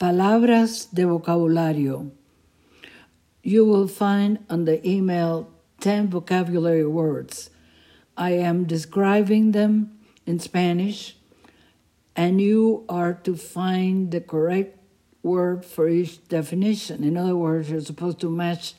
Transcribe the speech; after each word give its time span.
Palabras 0.00 0.88
de 0.94 1.04
vocabulario. 1.04 2.10
You 3.42 3.66
will 3.66 3.86
find 3.86 4.38
on 4.48 4.64
the 4.64 4.80
email 4.88 5.50
10 5.80 6.08
vocabulary 6.08 6.86
words. 6.86 7.50
I 8.16 8.30
am 8.30 8.64
describing 8.64 9.52
them 9.52 9.98
in 10.24 10.38
Spanish, 10.38 11.16
and 12.16 12.40
you 12.40 12.86
are 12.88 13.12
to 13.24 13.36
find 13.36 14.10
the 14.10 14.22
correct 14.22 14.78
word 15.22 15.66
for 15.66 15.86
each 15.86 16.26
definition. 16.28 17.04
In 17.04 17.18
other 17.18 17.36
words, 17.36 17.68
you're 17.68 17.82
supposed 17.82 18.20
to 18.20 18.30
match 18.30 18.76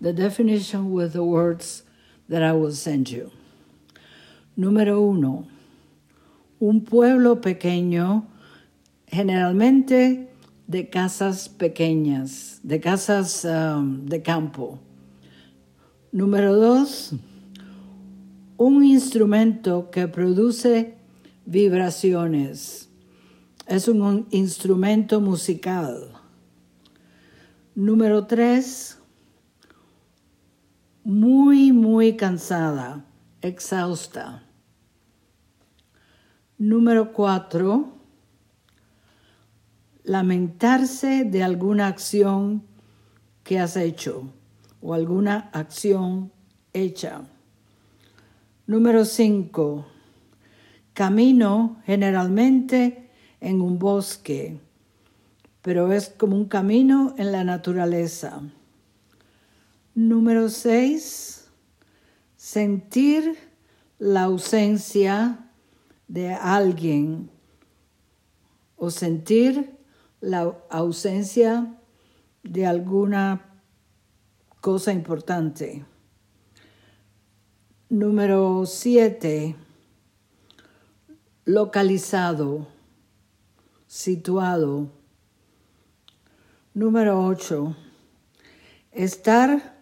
the 0.00 0.14
definition 0.14 0.92
with 0.92 1.12
the 1.12 1.24
words 1.24 1.82
that 2.30 2.42
I 2.42 2.52
will 2.52 2.72
send 2.72 3.10
you. 3.10 3.30
Número 4.58 5.12
uno. 5.12 5.46
Un 6.58 6.80
pueblo 6.80 7.42
pequeño, 7.42 8.24
generalmente 9.12 10.30
de 10.66 10.88
casas 10.88 11.48
pequeñas, 11.48 12.60
de 12.62 12.80
casas 12.80 13.44
um, 13.44 14.04
de 14.06 14.22
campo. 14.22 14.78
Número 16.12 16.54
dos, 16.54 17.12
un 18.56 18.84
instrumento 18.84 19.90
que 19.90 20.08
produce 20.08 20.96
vibraciones. 21.44 22.88
Es 23.66 23.88
un 23.88 24.26
instrumento 24.30 25.20
musical. 25.20 26.12
Número 27.74 28.26
tres, 28.26 28.98
muy, 31.02 31.72
muy 31.72 32.16
cansada, 32.16 33.04
exhausta. 33.42 34.44
Número 36.56 37.12
cuatro, 37.12 37.93
lamentarse 40.04 41.24
de 41.24 41.42
alguna 41.42 41.88
acción 41.88 42.62
que 43.42 43.58
has 43.58 43.76
hecho 43.76 44.30
o 44.82 44.92
alguna 44.92 45.50
acción 45.52 46.30
hecha. 46.74 47.22
Número 48.66 49.06
5. 49.06 49.86
Camino 50.92 51.80
generalmente 51.84 53.10
en 53.40 53.62
un 53.62 53.78
bosque, 53.78 54.60
pero 55.62 55.90
es 55.90 56.10
como 56.10 56.36
un 56.36 56.46
camino 56.46 57.14
en 57.16 57.32
la 57.32 57.42
naturaleza. 57.42 58.42
Número 59.94 60.50
6. 60.50 61.48
Sentir 62.36 63.36
la 63.98 64.24
ausencia 64.24 65.50
de 66.08 66.34
alguien 66.34 67.30
o 68.76 68.90
sentir 68.90 69.74
la 70.24 70.56
ausencia 70.70 71.76
de 72.42 72.66
alguna 72.66 73.60
cosa 74.62 74.90
importante. 74.90 75.84
Número 77.90 78.64
siete, 78.64 79.54
localizado, 81.44 82.66
situado. 83.86 84.88
Número 86.72 87.22
ocho, 87.22 87.76
estar 88.92 89.78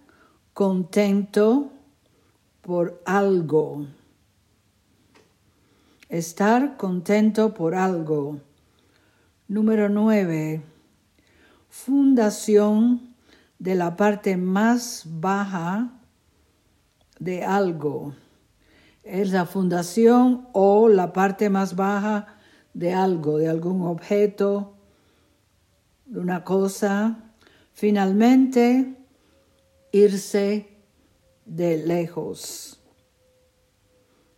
contento 0.52 1.70
por 2.62 3.00
algo. 3.06 3.86
Estar 6.08 6.76
contento 6.76 7.54
por 7.54 7.76
algo. 7.76 8.40
Número 9.52 9.90
9. 9.90 10.62
Fundación 11.68 13.14
de 13.58 13.74
la 13.74 13.98
parte 13.98 14.38
más 14.38 15.02
baja 15.04 15.92
de 17.18 17.44
algo. 17.44 18.14
Es 19.02 19.30
la 19.30 19.44
fundación 19.44 20.48
o 20.54 20.88
la 20.88 21.12
parte 21.12 21.50
más 21.50 21.76
baja 21.76 22.38
de 22.72 22.94
algo, 22.94 23.36
de 23.36 23.50
algún 23.50 23.82
objeto, 23.82 24.72
de 26.06 26.20
una 26.20 26.44
cosa. 26.44 27.34
Finalmente, 27.74 28.96
irse 29.92 30.78
de 31.44 31.76
lejos 31.76 32.80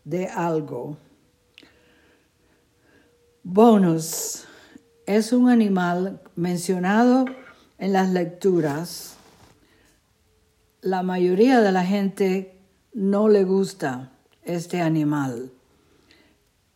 de 0.02 0.26
algo. 0.26 0.96
Bonus 3.44 4.48
es 5.06 5.32
un 5.32 5.50
animal 5.50 6.20
mencionado 6.36 7.26
en 7.78 7.92
las 7.92 8.10
lecturas. 8.10 9.16
La 10.80 11.02
mayoría 11.02 11.60
de 11.60 11.72
la 11.72 11.84
gente 11.84 12.58
no 12.92 13.28
le 13.28 13.44
gusta 13.44 14.12
este 14.44 14.80
animal. 14.80 15.50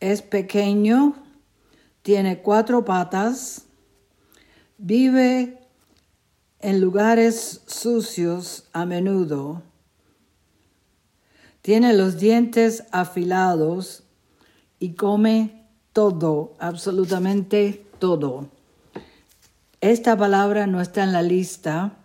Es 0.00 0.22
pequeño, 0.22 1.14
tiene 2.02 2.40
cuatro 2.40 2.84
patas, 2.84 3.64
vive 4.76 5.58
en 6.60 6.80
lugares 6.80 7.62
sucios 7.66 8.68
a 8.72 8.84
menudo, 8.84 9.62
tiene 11.62 11.92
los 11.92 12.18
dientes 12.18 12.84
afilados 12.92 14.04
y 14.78 14.94
come 14.94 15.66
todo, 15.92 16.56
absolutamente 16.60 17.87
todo. 17.98 18.48
Esta 19.80 20.16
palabra 20.16 20.66
no 20.66 20.80
está 20.80 21.04
en 21.04 21.12
la 21.12 21.22
lista, 21.22 21.98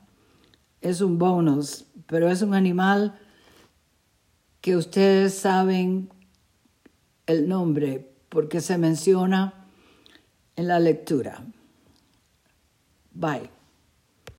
es 0.82 1.02
un 1.02 1.18
bonus, 1.18 1.86
pero 2.08 2.30
es 2.30 2.42
un 2.42 2.54
animal 2.54 3.20
que 4.62 4.78
ustedes 4.78 5.34
saben 5.34 6.10
el 7.26 7.48
nombre 7.48 8.14
porque 8.30 8.62
se 8.62 8.78
menciona 8.78 9.68
en 10.56 10.68
la 10.68 10.80
lectura. 10.80 11.44
Bye. 13.14 13.63